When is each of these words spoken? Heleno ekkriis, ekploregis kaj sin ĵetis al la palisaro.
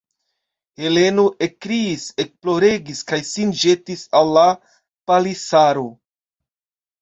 Heleno 0.83 1.25
ekkriis, 1.47 2.05
ekploregis 2.23 3.03
kaj 3.11 3.19
sin 3.33 3.53
ĵetis 3.65 4.03
al 4.21 4.33
la 4.39 4.47
palisaro. 5.13 5.87